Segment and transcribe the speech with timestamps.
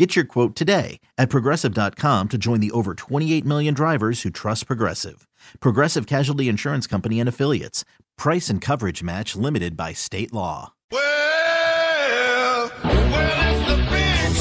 [0.00, 4.66] Get your quote today at progressive.com to join the over 28 million drivers who trust
[4.66, 5.28] Progressive.
[5.60, 7.84] Progressive Casualty Insurance Company and Affiliates.
[8.16, 10.72] Price and coverage match limited by state law.
[10.90, 14.34] Well, well, it's the big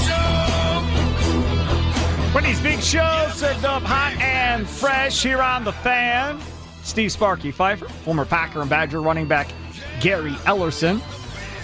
[2.24, 2.34] show.
[2.34, 6.40] Wendy's Big Show served up hot and fresh here on The Fan.
[6.84, 9.50] Steve Sparky Pfeiffer, former Packer and Badger running back
[10.00, 11.02] Gary Ellerson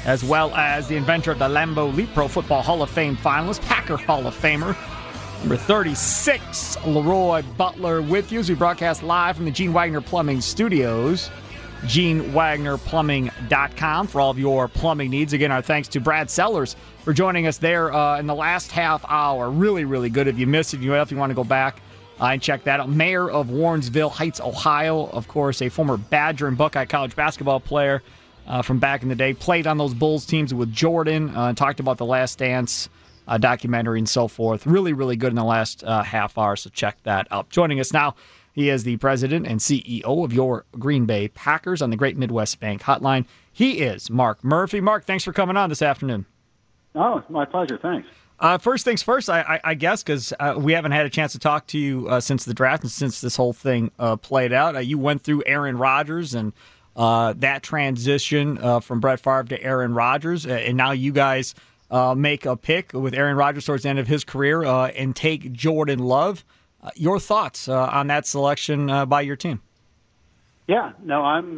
[0.05, 3.61] as well as the inventor of the Lambeau Leap Pro Football Hall of Fame finalist,
[3.63, 4.77] Packer Hall of Famer.
[5.39, 10.41] Number 36, Leroy Butler with you as we broadcast live from the Gene Wagner Plumbing
[10.41, 11.29] Studios.
[11.83, 15.33] GeneWagnerPlumbing.com for all of your plumbing needs.
[15.33, 19.05] Again, our thanks to Brad Sellers for joining us there uh, in the last half
[19.07, 19.51] hour.
[19.51, 20.27] Really, really good.
[20.27, 21.79] If you missed it, if you want to go back
[22.19, 22.89] uh, and check that out.
[22.89, 25.07] Mayor of Warrensville Heights, Ohio.
[25.07, 28.01] Of course, a former Badger and Buckeye College basketball player
[28.47, 29.33] uh, from back in the day.
[29.33, 31.35] Played on those Bulls teams with Jordan.
[31.35, 32.89] Uh, talked about the Last Dance
[33.27, 34.65] uh, documentary and so forth.
[34.65, 36.55] Really, really good in the last uh, half hour.
[36.55, 37.49] So check that out.
[37.49, 38.16] Joining us now,
[38.53, 42.59] he is the president and CEO of your Green Bay Packers on the Great Midwest
[42.59, 43.25] Bank Hotline.
[43.51, 44.81] He is Mark Murphy.
[44.81, 46.25] Mark, thanks for coming on this afternoon.
[46.93, 47.77] Oh, my pleasure.
[47.81, 48.07] Thanks.
[48.38, 51.31] Uh, first things first, I, I, I guess, because uh, we haven't had a chance
[51.33, 54.51] to talk to you uh, since the draft and since this whole thing uh, played
[54.51, 54.75] out.
[54.75, 56.51] Uh, you went through Aaron Rodgers and
[56.95, 61.56] uh, that transition uh, from Brett Favre to Aaron Rodgers, uh, and now you guys
[61.91, 65.16] uh, make a pick with Aaron Rodgers towards the end of his career uh, and
[65.16, 66.44] take Jordan Love.
[66.95, 69.59] Your thoughts on that selection by your team?
[70.67, 71.57] Yeah, no, I'm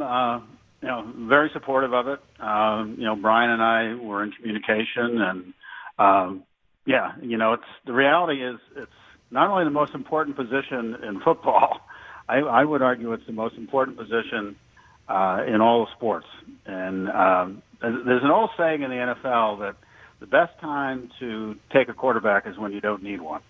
[0.81, 2.19] you know very supportive of it.
[2.39, 5.53] Um, you know, Brian and I were in communication, and
[5.99, 6.43] um,
[6.85, 8.91] yeah, you know, it's the reality is it's
[9.29, 11.81] not only the most important position in football.
[12.29, 14.57] I, I would argue it's the most important position
[15.07, 16.27] uh, in all sports.
[16.65, 19.75] And um, there's an old saying in the NFL that
[20.19, 23.41] the best time to take a quarterback is when you don't need one.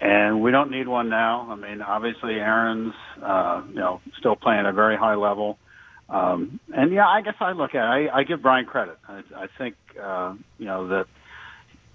[0.00, 1.48] And we don't need one now.
[1.50, 5.58] I mean, obviously, Aaron's uh, you know still playing at a very high level.
[6.08, 8.10] Um, and yeah, I guess I look at it.
[8.10, 8.98] I, I give Brian credit.
[9.08, 11.06] I, I think uh, you know that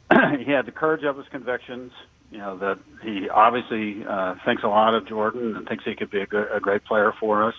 [0.45, 1.91] he had the courage of his convictions.
[2.31, 6.09] You know that he obviously uh, thinks a lot of Jordan and thinks he could
[6.09, 7.55] be a, good, a great player for us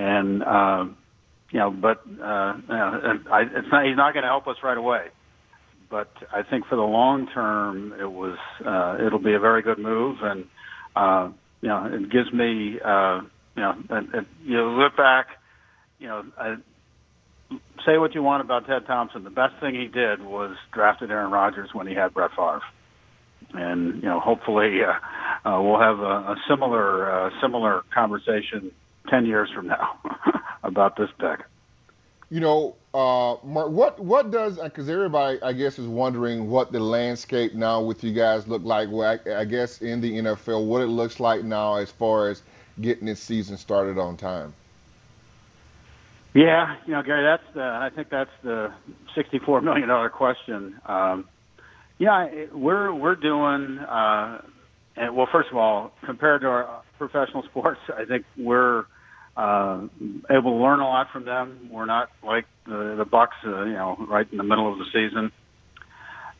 [0.00, 0.84] and uh,
[1.50, 2.74] you know, but uh, you
[3.30, 5.06] I, it's not, he's not going to help us right away.
[5.90, 9.78] But I think for the long term, it was uh, it'll be a very good
[9.78, 10.44] move, and
[10.94, 11.30] uh,
[11.60, 13.20] you know, it gives me uh,
[13.56, 15.26] you know, it, it, you look back,
[15.98, 16.24] you know.
[16.38, 16.56] I,
[17.84, 19.24] say what you want about Ted Thompson.
[19.24, 22.62] The best thing he did was drafted Aaron Rodgers when he had Brett Favre,
[23.54, 28.70] and you know, hopefully, uh, uh, we'll have a, a similar uh, similar conversation
[29.08, 29.98] 10 years from now
[30.62, 31.46] about this deck.
[32.30, 36.78] You know, uh, Mark, what what does because everybody I guess is wondering what the
[36.78, 38.88] landscape now with you guys look like.
[38.88, 42.42] Well, I, I, guess in the NFL, what it looks like now as far as
[42.80, 44.54] getting this season started on time.
[46.34, 48.72] Yeah, you know, Gary, that's the I think that's the
[49.16, 50.80] sixty-four million dollar question.
[50.86, 51.28] Um,
[51.98, 53.78] yeah, we're we're doing.
[53.80, 54.40] Uh,
[54.96, 58.84] and, well, first of all, compared to our professional sports, I think we're
[59.36, 59.80] uh,
[60.30, 61.70] able to learn a lot from them.
[61.72, 64.84] We're not like the, the Bucks, uh, you know, right in the middle of the
[64.92, 65.32] season.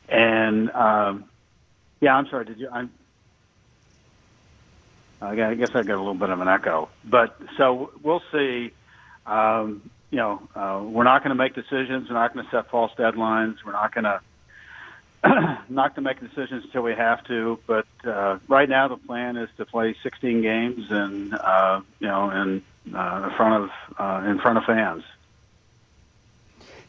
[0.08, 1.24] And um,
[2.00, 2.44] yeah, I'm sorry.
[2.44, 2.68] Did you?
[2.70, 2.90] I'm,
[5.22, 8.72] I guess I got a little bit of an echo, but so we'll see.
[9.26, 12.08] Um, you know, uh, we're not going to make decisions.
[12.08, 13.56] We're not going to set false deadlines.
[13.64, 14.20] We're not going to
[15.68, 19.48] not to make decisions until we have to, but uh, right now the plan is
[19.58, 22.62] to play 16 games and uh, you know in
[22.94, 25.04] uh, in front of uh, in front of fans.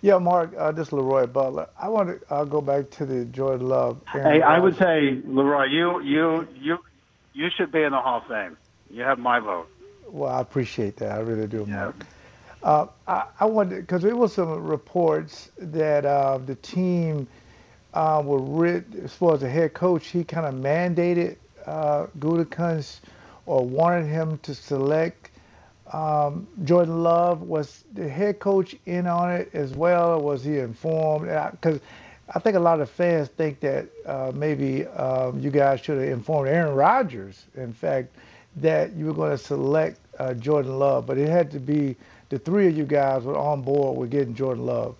[0.03, 1.67] Yeah, Mark, uh, this is Leroy Butler.
[1.79, 4.01] I want to I'll go back to the Jordan Love.
[4.13, 6.77] Aaron hey, I would say Leroy, you you you
[7.33, 8.57] you should be in the Hall of Fame.
[8.89, 9.67] You have my vote.
[10.07, 11.11] Well, I appreciate that.
[11.11, 11.95] I really do, Mark.
[12.63, 17.27] Uh, I, I wanted because there was some reports that uh, the team
[17.93, 21.35] uh, were rid, as far as the head coach, he kind of mandated
[21.65, 22.99] uh, Gutekunst
[23.45, 25.29] or wanted him to select
[25.91, 27.41] um, Jordan Love.
[27.41, 31.27] Was the head coach in on it as well, or was he informed?
[31.51, 31.79] Because
[32.33, 36.07] I think a lot of fans think that uh, maybe um, you guys should have
[36.09, 38.15] informed Aaron Rodgers, in fact,
[38.57, 41.95] that you were going to select uh, Jordan Love, but it had to be
[42.29, 44.95] the three of you guys were on board with getting Jordan Love.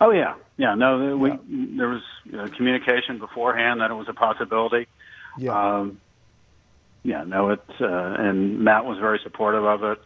[0.00, 0.74] Oh yeah, yeah.
[0.74, 1.32] No, we
[1.76, 2.02] there was
[2.36, 4.86] uh, communication beforehand that it was a possibility.
[5.38, 5.76] Yeah.
[5.78, 6.00] Um,
[7.02, 7.24] yeah.
[7.24, 9.98] No, it uh, and Matt was very supportive of it.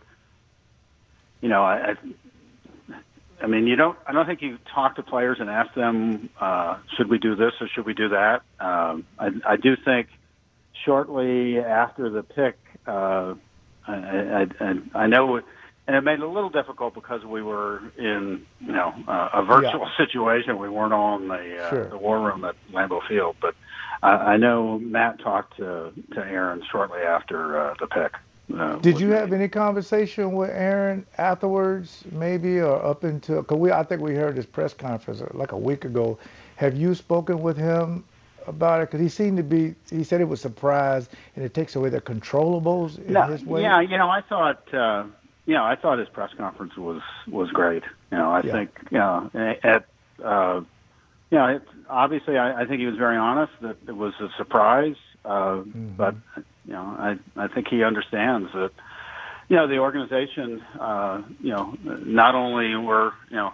[1.41, 2.95] You know, I, I,
[3.43, 3.97] I mean, you don't.
[4.07, 7.53] I don't think you talk to players and ask them, uh, should we do this
[7.61, 8.43] or should we do that.
[8.59, 10.09] Um, I, I do think
[10.85, 13.35] shortly after the pick, uh,
[13.87, 15.41] I, I, I, I know.
[15.91, 19.29] It, and it made it a little difficult because we were in, you know, uh,
[19.35, 19.97] a virtual Yeah.
[19.97, 20.59] situation.
[20.59, 21.89] We weren't on the uh, Sure.
[21.89, 23.55] the war room at Lambeau Field, but
[24.03, 28.13] I, I know Matt talked to to Aaron shortly after uh, the pick.
[28.59, 29.15] Uh, Did you me.
[29.15, 33.43] have any conversation with Aaron afterwards, maybe, or up until?
[33.43, 36.19] Because we, I think we heard his press conference uh, like a week ago.
[36.57, 38.05] Have you spoken with him
[38.49, 38.91] about it?
[38.91, 39.75] Because he seemed to be.
[39.91, 43.63] He said he was surprised, and it takes away the controllables in No, his way.
[43.63, 45.05] yeah, you know, I thought, uh,
[45.51, 47.83] you know, I thought his press conference was was great.
[48.13, 48.53] You know, I Yeah.
[48.53, 49.29] think, you know,
[49.65, 49.85] at,
[50.23, 50.61] uh,
[51.33, 54.29] you know, it, obviously, I, I think he was very honest that it was a
[54.37, 54.95] surprise,
[55.25, 55.63] uh,
[55.97, 56.15] but
[56.65, 58.71] you know, I I think he understands that.
[59.49, 63.53] You know, the organization, uh, you know, not only we're, you know,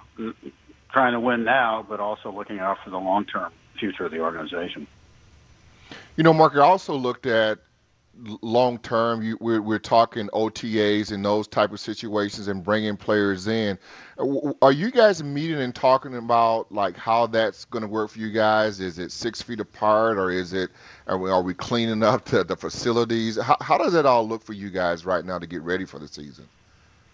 [0.92, 4.87] trying to win now, but also looking out for the long-term future of the organization.
[6.19, 7.60] You know, Mark, I also looked at
[8.42, 9.22] long term.
[9.22, 13.78] You, we're, we're talking OTAs and those type of situations and bringing players in.
[14.62, 18.30] Are you guys meeting and talking about like how that's going to work for you
[18.30, 18.80] guys?
[18.80, 20.70] Is it six feet apart, or is it
[21.06, 23.40] are we, are we cleaning up the, the facilities?
[23.40, 25.98] How, how does it all look for you guys right now to get ready for
[25.98, 26.48] the season?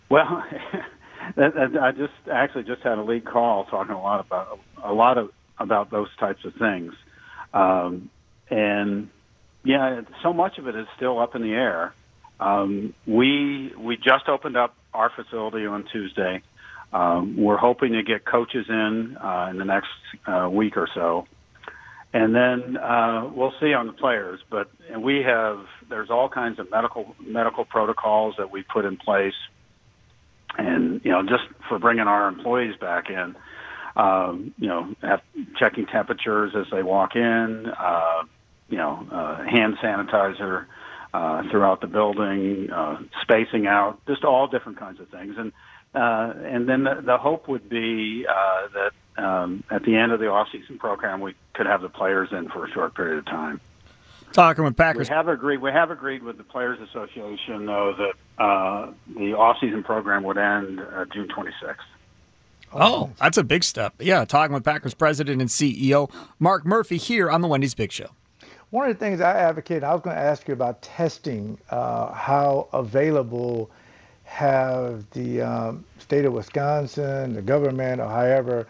[0.08, 0.44] Well,
[1.36, 5.30] I just actually just had a league call talking a lot about a lot of
[5.58, 6.94] about those types of things,
[7.54, 8.10] um,
[8.50, 9.08] and
[9.64, 11.94] yeah, so much of it is still up in the air.
[12.40, 16.42] Um, we we just opened up our facility on Tuesday.
[16.92, 19.88] Um, we're hoping to get coaches in uh, in the next
[20.26, 21.26] uh, week or so,
[22.12, 24.40] and then uh, we'll see on the players.
[24.50, 29.34] But we have there's all kinds of medical medical protocols that we put in place
[30.58, 33.34] and you know just for bringing our employees back in
[33.96, 34.94] um, you know
[35.58, 38.22] checking temperatures as they walk in uh,
[38.72, 40.66] you know uh, hand sanitizer
[41.14, 45.52] uh, throughout the building uh, spacing out just all different kinds of things and
[45.94, 50.20] uh, and then the, the hope would be uh, that um, at the end of
[50.20, 53.60] the off-season program we could have the players in for a short period of time
[54.32, 55.58] Talking with Packers, we have agreed.
[55.58, 60.80] We have agreed with the Players Association, though, that uh, the off-season program would end
[60.80, 61.76] uh, June 26th.
[62.74, 63.94] Oh, that's a big step.
[63.98, 68.08] Yeah, talking with Packers president and CEO Mark Murphy here on the Wendy's Big Show.
[68.72, 72.10] One of the things I advocate, I was going to ask you about testing, uh,
[72.10, 73.70] how available
[74.24, 78.66] have the um, state of Wisconsin, the government, or however,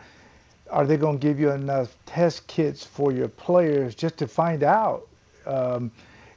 [0.73, 4.65] are they going to give you enough test kits for your players just to find
[4.65, 5.07] out
[5.47, 5.89] um,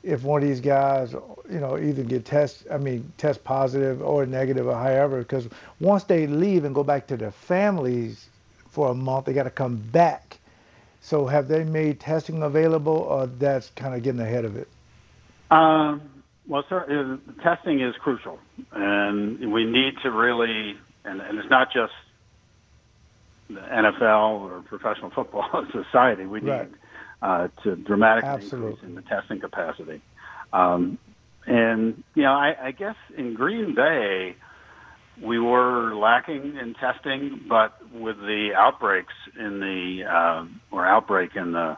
[0.04, 1.14] if one of these guys,
[1.50, 5.50] you know, either get test, I mean, test positive or negative or however, because
[5.80, 8.30] once they leave and go back to their families
[8.70, 10.38] for a month, they got to come back.
[11.06, 14.68] So have they made testing available, or that's kind of getting ahead of it?
[15.52, 16.02] Um,
[16.48, 18.40] well, sir, uh, testing is crucial,
[18.72, 21.94] and we need to really, and, and it's not just
[23.52, 26.26] the NFL or professional football society.
[26.26, 26.72] We need Right.
[27.22, 28.70] uh, to dramatically Absolutely.
[28.72, 30.02] increase in the testing capacity.
[30.54, 30.98] Um,
[31.46, 34.38] and you know, I, I guess in Green Bay,
[35.22, 41.52] we were lacking in testing, but with the outbreaks in the uh, or outbreak in
[41.54, 41.78] the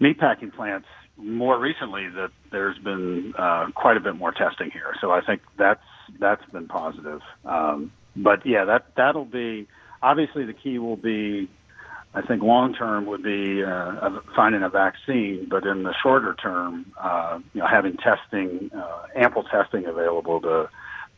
[0.00, 4.94] meatpacking plants more recently, that there's been uh, quite a bit more testing here.
[5.00, 5.84] So I think that's
[6.18, 7.20] that's been positive.
[7.44, 9.68] Um, but yeah, that that'll be
[10.02, 11.48] obviously the key will be.
[12.14, 16.86] I think long term would be uh, finding a vaccine, but in the shorter term,
[16.98, 20.70] uh, you know, having testing, uh, ample testing available to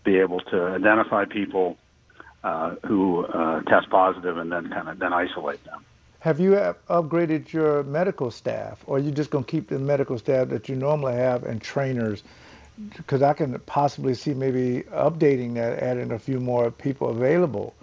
[0.05, 1.77] be able to identify people
[2.45, 5.85] uh, who uh, test positive and then kind of then isolate them.
[6.21, 6.53] Have you
[6.89, 10.69] upgraded your medical staff, or are you just going to keep the medical staff that
[10.69, 12.23] you normally have and trainers
[12.97, 17.75] because I can possibly see maybe updating that, adding a few more people available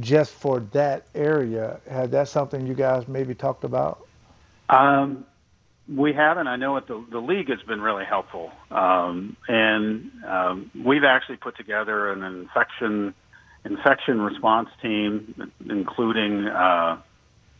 [0.00, 1.80] just for that area.
[1.88, 4.06] Had that something you guys maybe talked about?
[4.68, 5.24] Um,
[5.88, 6.46] we haven't.
[6.46, 6.86] I know it.
[6.86, 12.22] The, the league has been really helpful, um, and um, we've actually put together an
[12.22, 13.14] infection
[13.64, 17.00] infection response team, including uh,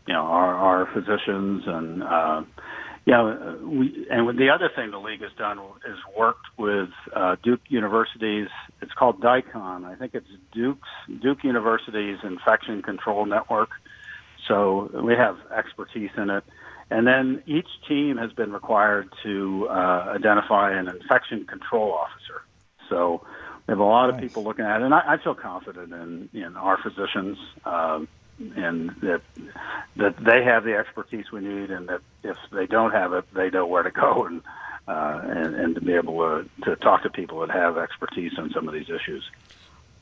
[0.07, 2.43] you know our, our physicians and uh,
[3.07, 7.61] yeah, we and the other thing the league has done is worked with uh, Duke
[7.69, 8.49] University's.
[8.81, 9.85] It's called DICON.
[9.85, 10.88] I think it's Duke's
[11.21, 13.69] Duke University's Infection Control Network.
[14.49, 16.45] So we have expertise in it.
[16.91, 22.43] And then each team has been required to uh, identify an infection control officer.
[22.88, 23.25] So
[23.67, 24.17] we have a lot nice.
[24.17, 27.38] of people looking at it, and I, I feel confident in in our physicians.
[27.64, 28.09] Um,
[28.57, 29.23] and that
[29.97, 33.49] that they have the expertise we need, and that if they don't have it, they
[33.50, 34.43] know where to go and
[34.87, 38.50] uh, and, and to be able to, to talk to people that have expertise on
[38.53, 39.25] some of these issues.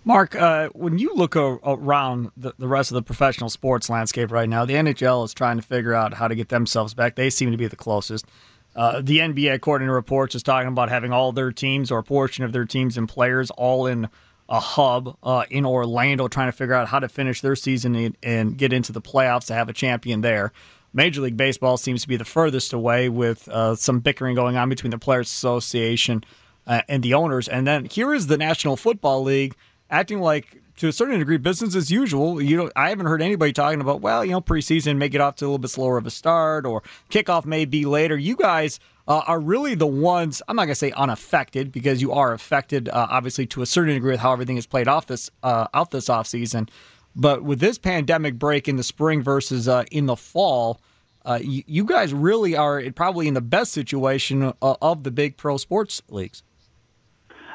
[0.04, 4.32] Mark, uh, when you look a- around the, the rest of the professional sports landscape
[4.32, 7.14] right now, the NHL is trying to figure out how to get themselves back.
[7.14, 8.26] They seem to be the closest.
[8.74, 12.02] Uh, the NBA, according to reports, is talking about having all their teams or a
[12.02, 14.08] portion of their teams and players all in
[14.48, 18.16] a hub uh, in Orlando, trying to figure out how to finish their season and,
[18.22, 20.52] and, get into the playoffs to have a champion there.
[20.92, 24.68] Major League Baseball seems to be the furthest away, with uh, some bickering going on
[24.68, 26.24] between the Players Association
[26.66, 27.48] uh, and the owners.
[27.48, 29.54] And then here is the National Football League
[29.92, 32.42] acting like to a certain degree business as usual.
[32.42, 35.36] You know, I haven't heard anybody talking about, well, you know, preseason may get off
[35.36, 38.16] to a little bit slower of a start or kickoff may be later.
[38.16, 42.12] You guys uh, are really the ones, I'm not going to say unaffected because you
[42.12, 45.30] are affected, uh, obviously, to a certain degree with how everything is played off this,
[45.42, 46.68] uh, out this offseason.
[47.14, 50.80] But with this pandemic break in the spring versus uh, in the fall,
[51.24, 55.36] uh, you, you, guys really are probably in the best situation uh, of the big
[55.36, 56.42] pro sports leagues.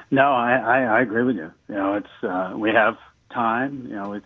[0.09, 1.51] No, I, I, I agree with you.
[1.67, 2.97] You know, it's uh, we have
[3.33, 3.87] time.
[3.89, 4.25] You know, it's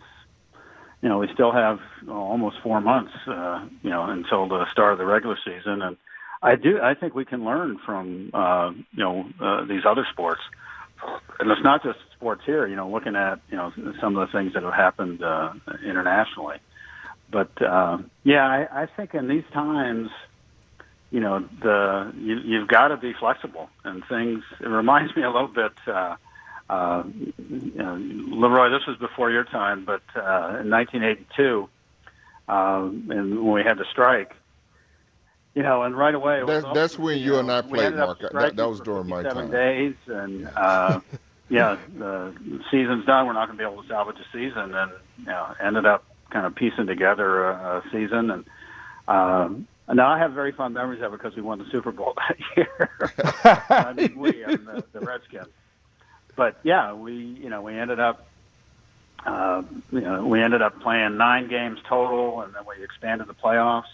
[1.02, 3.12] you know we still have almost four months.
[3.26, 5.96] Uh, you know, until the start of the regular season, and
[6.42, 6.80] I do.
[6.80, 10.40] I think we can learn from uh, you know uh, these other sports,
[11.40, 12.66] and it's not just sports here.
[12.66, 15.52] You know, looking at you know some of the things that have happened uh,
[15.84, 16.58] internationally.
[17.30, 20.10] But uh, yeah, I, I think in these times,
[21.12, 24.42] you know, the you, you've got to be flexible and things.
[24.60, 25.72] It reminds me a little bit.
[25.86, 26.16] Uh,
[26.68, 27.04] uh,
[27.50, 31.68] you know, Leroy, this was before your time, but uh, in 1982,
[32.48, 34.34] um, and when we had the strike,
[35.54, 38.20] you know, and right away, that's, that's when you, know, and I played, Mark.
[38.20, 39.32] That, that was during my time.
[39.34, 41.00] Seven days, and uh,
[41.50, 42.34] yeah, the
[42.70, 43.26] season's done.
[43.26, 46.04] We're not going to be able to salvage a season, and you know, ended up
[46.30, 48.44] kind of piecing together a, a season, and
[49.08, 52.14] um, now I have very fond memories of it because we won the Super Bowl
[52.28, 52.90] that year.
[53.68, 55.48] I mean, we, mean, the, the Redskins
[56.36, 58.26] but yeah, we you know we ended up
[59.24, 63.34] uh, you know we ended up playing nine games total, and then we expanded the
[63.34, 63.84] playoffs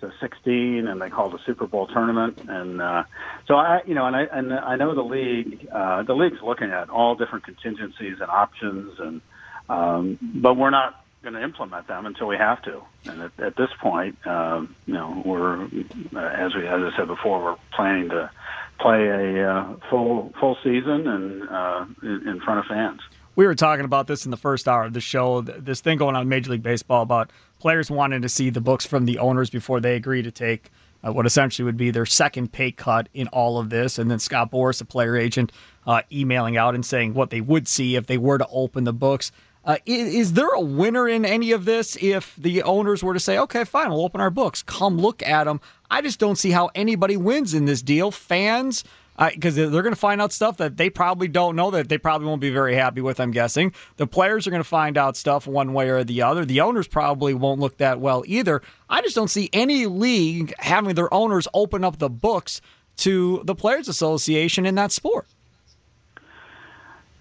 [0.00, 2.38] to 16, and they called a Super Bowl tournament.
[2.48, 3.04] And uh,
[3.46, 6.70] so I you know and I and I know the league uh, the league's looking
[6.70, 9.20] at all different contingencies and options, and
[9.68, 12.80] um, but we're not going to implement them until we have to.
[13.06, 17.42] And at, at this point, um, you know, we're as we as I said before,
[17.42, 18.30] we're planning to
[18.78, 23.00] play a uh, full full season and uh, in, in front of fans.
[23.36, 25.42] We were talking about this in the first hour of the show.
[25.42, 28.84] This thing going on in Major League Baseball about players wanting to see the books
[28.84, 30.70] from the owners before they agree to take
[31.06, 33.98] uh, what essentially would be their second pay cut in all of this.
[33.98, 35.52] And then Scott Boras, a player agent,
[35.86, 38.92] uh, emailing out and saying what they would see if they were to open the
[38.92, 39.30] books.
[39.68, 43.20] Uh, is, is, there a winner in any of this if the owners were to
[43.20, 45.60] say, okay, fine, we'll open our books, come look at them?
[45.90, 48.10] I just don't see how anybody wins in this deal.
[48.10, 48.82] Fans,
[49.18, 51.98] because uh, they're going to find out stuff that they probably don't know that they
[51.98, 53.74] probably won't be very happy with, I'm guessing.
[53.98, 56.46] The players are going to find out stuff one way or the other.
[56.46, 58.62] The owners probably won't look that well either.
[58.88, 62.62] I just don't see any league having their owners open up the books
[62.98, 65.26] to the Players Association in that sport.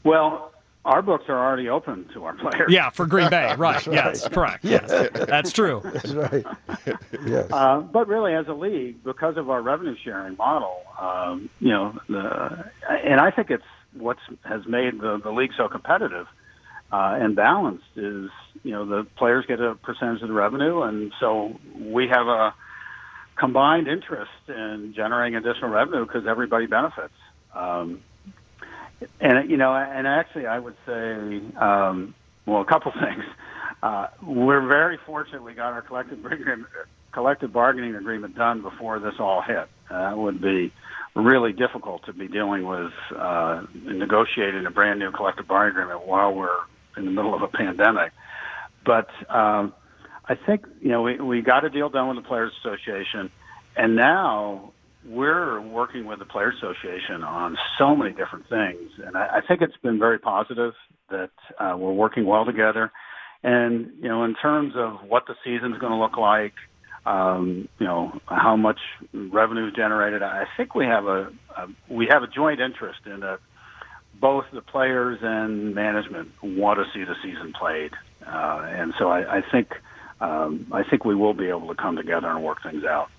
[0.06, 0.54] Well,
[0.88, 2.72] our books are already open to our players.
[2.72, 3.86] Yeah, for Green Bay, right?
[3.86, 3.88] right.
[3.88, 4.63] Yes, correct.
[4.63, 4.89] Yes,
[5.27, 5.82] that's true.
[5.98, 6.46] That's right.
[7.25, 7.51] yes.
[7.51, 12.00] Uh, but really, as a league, because of our revenue sharing model, um, you know,
[12.08, 16.27] the, and I think it's what has made the, the league so competitive
[16.91, 18.29] uh, and balanced is,
[18.63, 22.53] you know, the players get a percentage of the revenue, and so we have a
[23.36, 27.13] combined interest in generating additional revenue because everybody benefits.
[27.53, 28.01] Um,
[29.20, 33.24] and you know, and actually, I would say, um, well, a couple things.
[33.84, 36.20] Uh, we're very fortunate we got our collective
[37.12, 39.68] collective bargaining agreement done before this all hit.
[39.89, 40.72] Uh, that would be
[41.16, 46.34] really difficult to be dealing with uh, negotiating a brand new collective bargaining agreement while
[46.34, 46.58] we're
[46.96, 48.12] in the middle of a pandemic.
[48.86, 49.74] But um,
[50.25, 53.32] I think you know we we got a deal done with the Players Association,
[53.75, 54.74] and now
[55.08, 59.62] we're working with the Players Association on so many different things, and I, I think
[59.62, 60.74] it's been very positive
[61.10, 62.92] that uh, we're working well together.
[63.44, 66.54] And you know, in terms of what the season's going to look like,
[67.06, 68.80] um, you know, how much
[69.14, 73.22] revenue is generated, I think we have a, a we have a joint interest in
[73.22, 73.40] that
[74.20, 77.92] both the players and management want to see the season played,
[78.26, 79.70] uh, and so I, I think
[80.20, 83.10] um, I think we will be able to come together and work things out.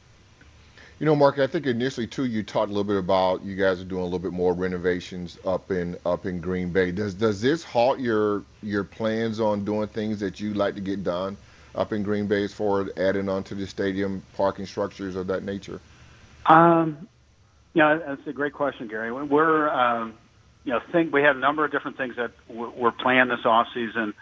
[0.99, 3.81] You know, Mark, I think initially too you talked a little bit about you guys
[3.81, 6.90] are doing a little bit more renovations up in up in Green Bay.
[6.90, 11.05] Does does this halt your your plans on doing things that you like to get
[11.05, 11.37] done
[11.76, 15.45] up in Green Bay as far as adding onto the stadium, parking structures of that
[15.45, 15.81] nature?
[16.47, 17.07] Um,
[17.75, 19.12] yeah, that's a great question, Gary.
[19.12, 20.14] We're um,
[20.64, 23.69] you know think we have a number of different things that we're planning this off
[23.73, 24.14] season.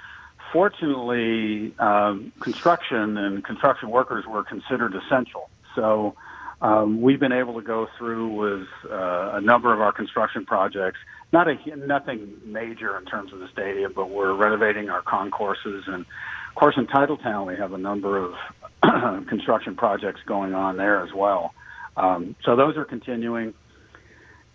[0.52, 6.14] Fortunately, um, construction and construction workers were considered essential, so
[6.60, 10.98] um, we've been able to go through with uh, a number of our construction projects.
[11.32, 16.02] Not a nothing major in terms of the stadium, but we're renovating our concourses, and
[16.02, 18.34] of course in Titletown we have a number of
[19.28, 21.52] construction projects going on there as well.
[21.96, 23.54] Um, so those are continuing.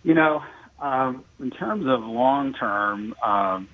[0.02, 0.42] You know,
[0.80, 3.68] um, in terms of long term, um,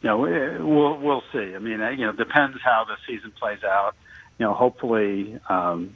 [0.00, 1.54] you know, we'll we'll see.
[1.54, 3.94] I mean, you know, depends how the season plays out.
[4.38, 5.94] You know, hopefully, um,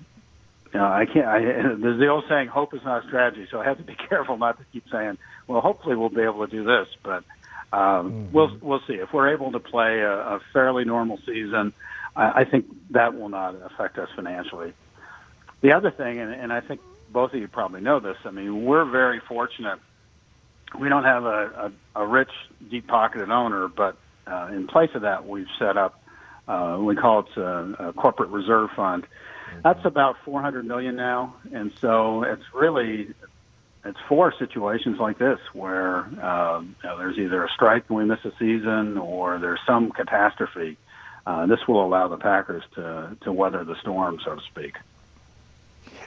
[0.73, 1.27] you know, I can't.
[1.27, 1.41] I,
[1.79, 4.37] there's the old saying, "Hope is not a strategy." So I have to be careful
[4.37, 7.25] not to keep saying, "Well, hopefully we'll be able to do this." But
[7.73, 7.81] um,
[8.13, 8.33] mm-hmm.
[8.33, 11.73] we'll we'll see if we're able to play a, a fairly normal season.
[12.17, 14.73] I, I think that will not affect us financially.
[15.61, 18.17] The other thing, and, and I think both of you probably know this.
[18.25, 19.79] I mean, we're very fortunate.
[20.77, 22.31] We don't have a, a, a rich,
[22.69, 26.03] deep-pocketed owner, but uh, in place of that, we've set up.
[26.49, 29.07] Uh, we call it a, a corporate reserve fund
[29.63, 33.15] that's about 400 million now, and so it's really
[33.85, 38.05] it's for situations like this where um, you know, there's either a strike and we
[38.05, 40.77] miss a season, or there's some catastrophe.
[41.27, 44.77] Uh, this will allow the Packers to to weather the storm, so to speak.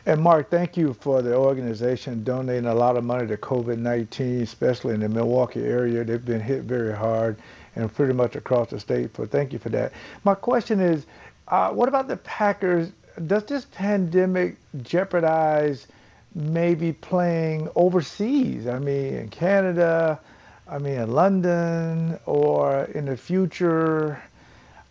[0.08, 4.94] And Mark, thank you for the organization donating a lot of money to COVID-19, especially
[4.94, 6.04] in the Milwaukee area.
[6.04, 7.38] They've been hit very hard,
[7.76, 9.16] and pretty much across the state.
[9.16, 9.94] So thank you for that.
[10.24, 11.08] My question is,
[11.48, 12.92] uh, what about the Packers
[13.28, 15.88] does this pandemic jeopardize
[16.34, 18.68] maybe playing overseas?
[18.68, 20.20] I mean, in Canada,
[20.68, 24.22] I mean, in London, or in the future.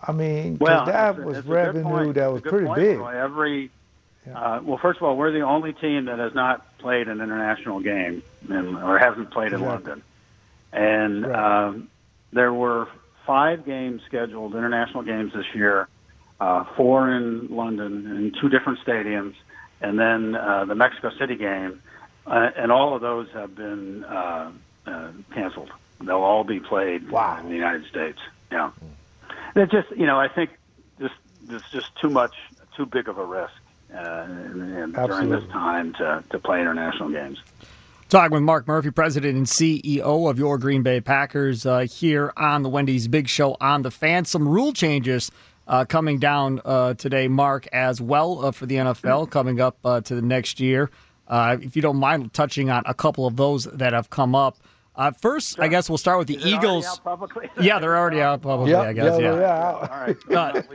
[0.06, 2.98] I mean, well, that was revenue that was pretty point, big.
[2.98, 3.22] Roy.
[3.22, 3.70] Every
[4.26, 4.38] yeah.
[4.38, 7.80] uh, well, first of all, we're the only team that has not played an international
[7.80, 9.90] game in, or hasn't played in exactly.
[9.90, 10.02] London,
[10.72, 11.64] and right.
[11.64, 11.88] um,
[12.32, 12.88] there were
[13.26, 15.88] five games scheduled, international games this year
[16.40, 19.34] uh, four in London in two different stadiums,
[19.80, 21.82] and then uh, the Mexico City game,
[22.26, 24.50] uh, and all of those have been uh,
[24.86, 25.70] uh, canceled.
[26.00, 27.38] They'll all be played wow.
[27.40, 28.18] in the United States.
[28.50, 28.70] Yeah,
[29.54, 30.50] it just you know I think
[30.98, 32.34] this this just too much
[32.76, 33.52] too big of a risk
[33.96, 37.38] uh, during this time to to play international games.
[38.10, 42.62] Talking with Mark Murphy, President and CEO of your Green Bay Packers, uh, here on
[42.62, 44.24] the Wendy's Big Show on the Fan.
[44.24, 45.32] Some rule changes
[45.66, 50.00] uh, coming down uh, today, Mark, as well uh, for the NFL coming up uh,
[50.02, 50.90] to the next year.
[51.26, 54.58] Uh, if you don't mind touching on a couple of those that have come up.
[54.96, 55.64] Uh, first, sure.
[55.64, 57.00] I guess we'll start with the Is Eagles.
[57.60, 58.72] yeah, they're already out publicly.
[58.72, 59.20] Yep, I guess.
[59.20, 59.40] Yeah.
[59.40, 59.72] yeah.
[59.72, 60.16] All right.
[60.28, 60.66] Not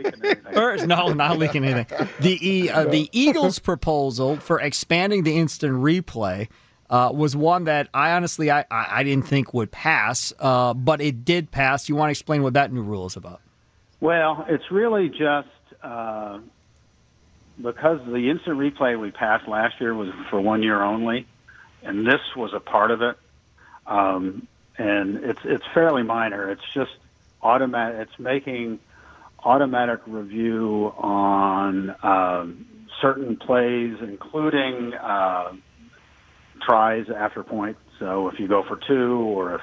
[0.54, 2.08] first, no, not leaking anything.
[2.19, 6.49] The the Eagles' proposal for expanding the instant replay
[6.89, 11.23] uh, was one that I honestly I, I didn't think would pass, uh, but it
[11.23, 11.88] did pass.
[11.88, 13.41] You want to explain what that new rule is about?
[14.02, 15.48] Well, it's really just
[15.84, 16.40] uh,
[17.62, 21.28] because the instant replay we passed last year was for one year only,
[21.84, 23.18] and this was a part of it.
[23.86, 26.50] Um, and it's it's fairly minor.
[26.50, 26.92] It's just
[27.42, 28.08] automatic.
[28.08, 28.80] It's making
[29.44, 32.66] automatic review on um,
[33.02, 35.54] certain plays, including uh,
[36.62, 37.78] tries after point.
[38.00, 39.62] So if you go for two, or if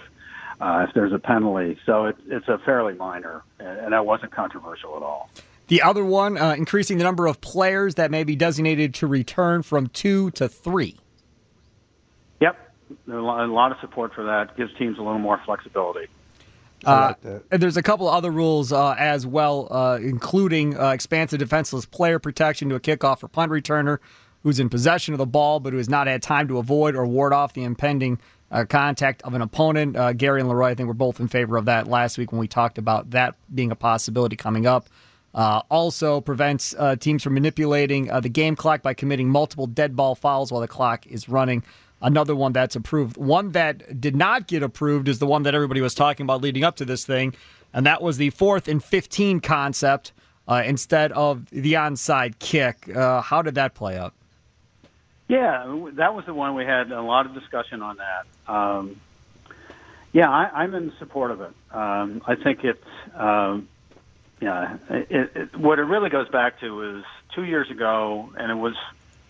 [0.60, 1.78] uh, if there's a penalty.
[1.86, 5.30] So it, it's a fairly minor, and that wasn't controversial at all.
[5.68, 9.62] The other one, uh, increasing the number of players that may be designated to return
[9.62, 10.96] from two to three.
[12.40, 12.56] Yep,
[13.08, 14.56] a lot of support for that.
[14.56, 16.06] Gives teams a little more flexibility.
[16.84, 17.14] Uh,
[17.50, 22.18] and there's a couple other rules uh, as well, uh, including uh, expansive defenseless player
[22.18, 23.98] protection to a kickoff or punt returner
[24.42, 27.04] who's in possession of the ball, but who has not had time to avoid or
[27.04, 29.96] ward off the impending uh, contact of an opponent.
[29.96, 32.38] Uh, Gary and Leroy, I think, were both in favor of that last week when
[32.38, 34.88] we talked about that being a possibility coming up.
[35.34, 39.94] Uh, also prevents uh, teams from manipulating uh, the game clock by committing multiple dead
[39.94, 41.62] ball fouls while the clock is running.
[42.00, 43.16] Another one that's approved.
[43.18, 46.64] One that did not get approved is the one that everybody was talking about leading
[46.64, 47.34] up to this thing,
[47.74, 50.12] and that was the fourth and 15 concept
[50.48, 52.90] uh, instead of the onside kick.
[52.94, 54.14] How did that play out?
[55.28, 55.64] Yeah,
[55.96, 58.52] that was the one we had a lot of discussion on that.
[58.52, 59.00] Um,
[60.12, 61.54] yeah, I, I'm in support of it.
[61.72, 62.78] Um, I think it's,
[63.18, 63.68] um,
[64.40, 68.54] yeah, it, it, what it really goes back to is two years ago, and it
[68.54, 68.74] was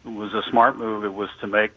[0.04, 1.04] it was a smart move.
[1.04, 1.70] It was to make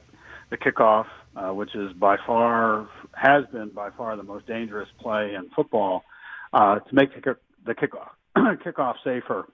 [0.52, 1.06] the kickoff,
[1.36, 6.04] uh, which is by far has been by far the most dangerous play in football,
[6.54, 8.10] uh, to make the, the kickoff
[8.66, 9.48] kickoff safer.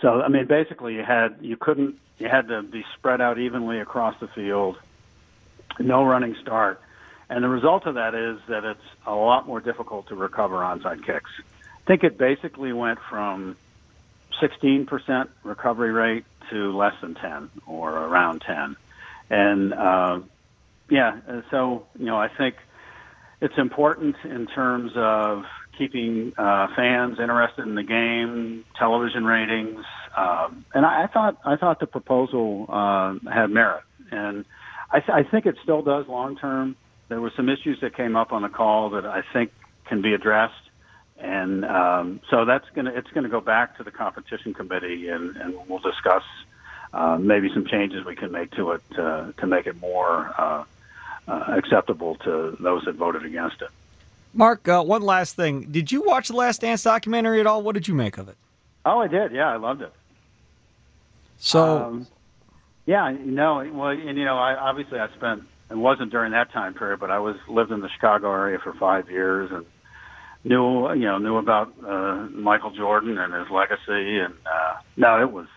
[0.00, 3.80] So I mean, basically, you had you couldn't you had to be spread out evenly
[3.80, 4.78] across the field,
[5.78, 6.80] no running start,
[7.28, 11.04] and the result of that is that it's a lot more difficult to recover onside
[11.04, 11.30] kicks.
[11.40, 13.56] I think it basically went from
[14.40, 18.76] 16% recovery rate to less than 10 or around 10,
[19.30, 20.20] and uh,
[20.88, 21.18] yeah,
[21.50, 22.56] so you know I think
[23.40, 25.44] it's important in terms of
[25.78, 29.84] keeping uh, fans interested in the game, television ratings,
[30.16, 34.44] um, and I, I thought I thought the proposal uh, had merit, and
[34.90, 36.76] I, th- I think it still does long term.
[37.08, 39.52] There were some issues that came up on the call that I think
[39.86, 40.54] can be addressed,
[41.18, 45.54] and um, so that's gonna it's gonna go back to the competition committee, and, and
[45.68, 46.24] we'll discuss
[46.92, 50.64] uh, maybe some changes we can make to it uh, to make it more uh,
[51.28, 53.70] uh, acceptable to those that voted against it.
[54.38, 55.62] Mark, uh, one last thing.
[55.62, 57.60] Did you watch the Last Dance documentary at all?
[57.60, 58.36] What did you make of it?
[58.86, 59.32] Oh, I did.
[59.32, 59.92] Yeah, I loved it.
[61.38, 62.06] So, um,
[62.86, 66.52] yeah, you know, well, and you know, I obviously I spent it wasn't during that
[66.52, 69.66] time period, but I was lived in the Chicago area for five years and
[70.44, 75.32] knew you know knew about uh, Michael Jordan and his legacy, and uh, no, it
[75.32, 75.48] was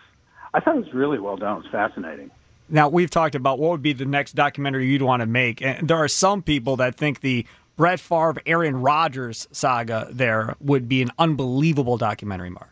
[0.52, 1.58] I thought it was really well done.
[1.58, 2.32] It was fascinating.
[2.68, 5.86] Now we've talked about what would be the next documentary you'd want to make, and
[5.86, 7.46] there are some people that think the
[7.82, 12.48] Brett Favre, Aaron Rodgers saga there would be an unbelievable documentary.
[12.48, 12.71] Mark.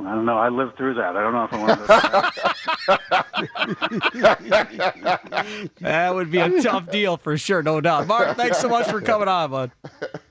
[0.00, 0.36] I don't know.
[0.36, 1.16] I lived through that.
[1.16, 1.86] I don't know if I want to.
[5.80, 8.08] that would be a tough deal for sure, no doubt.
[8.08, 9.70] Mark, thanks so much for coming on, bud.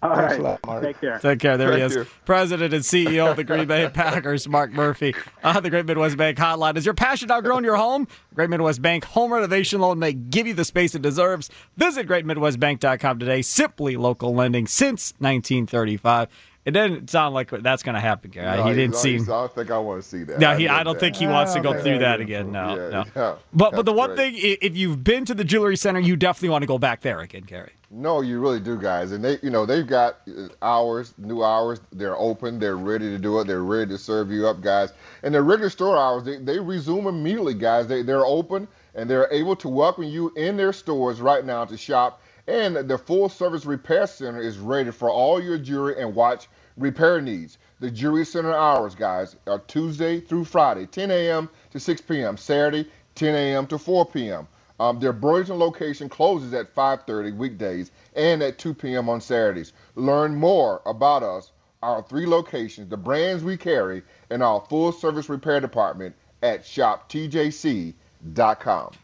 [0.04, 0.39] All right.
[0.39, 0.84] Mark.
[0.84, 1.17] Take care.
[1.19, 1.58] Take care.
[1.58, 1.95] There Thank he is.
[1.95, 2.06] you.
[2.26, 5.15] President and CEO of the Green Bay Packers, Mark Murphy.
[5.41, 6.76] Uh, the Great Midwest Bank Hotline.
[6.76, 8.08] Is your passion outgrown your home?
[8.36, 11.49] Great Midwest Bank Home Renovation Loan may give you the space it deserves.
[11.78, 13.41] Visit greatmidwestbank.com today.
[13.41, 16.28] Simply local lending since 1935.
[16.65, 18.56] It didn't sound like that's going to happen, Gary.
[18.58, 19.21] No, he didn't he's- seem.
[19.23, 20.39] I don't think I want to see that.
[20.39, 20.99] No, he, get I don't that.
[21.02, 22.52] think he wants to go through that again.
[22.54, 23.04] No, Yeah, no.
[23.15, 23.36] yeah.
[23.54, 24.34] But but the one great.
[24.36, 27.19] thing, if you've been to the Jewelry Center, you definitely want to go back there
[27.19, 27.73] again, Gary.
[27.91, 29.12] No, you really do, guys.
[29.12, 31.80] And they, you know, they've got uh, hours, new hours.
[31.91, 32.58] They're open.
[32.58, 33.45] They're ready to do it.
[33.45, 34.93] They're ready to serve you up, guys.
[35.21, 37.86] And their regular store hours, they, they resume immediately, guys.
[37.86, 41.78] They, they're open and they're able to welcome you in their stores right now to
[41.78, 42.21] shop.
[42.47, 47.21] And the full service repair center is ready for all your jewelry and watch repair
[47.21, 47.58] needs.
[47.79, 51.49] The Jewelry Center hours, guys, are Tuesday through Friday, 10 a.m.
[51.71, 52.36] to 6 p.m.
[52.36, 53.67] Saturday, 10 a.m.
[53.67, 54.47] to 4 p.m.
[54.79, 59.08] Um, their Burlington location closes at 5:30 weekdays and at 2 p.m.
[59.08, 59.71] on Saturdays.
[59.95, 61.51] Learn more about us,
[61.82, 67.93] our three locations, the brands we carry, and our full-service repair department at shoptjc.com.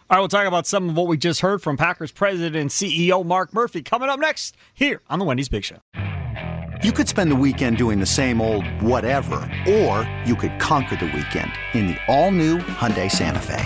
[0.10, 2.70] All right, we'll talk about some of what we just heard from Packers president and
[2.70, 5.78] CEO Mark Murphy coming up next here on the Wendy's Big Show.
[6.82, 9.36] You could spend the weekend doing the same old whatever,
[9.68, 13.66] or you could conquer the weekend in the all-new Hyundai Santa Fe.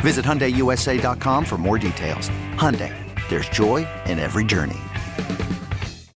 [0.00, 2.28] Visit HyundaiUSA.com for more details.
[2.54, 2.94] Hyundai,
[3.28, 4.78] there's joy in every journey.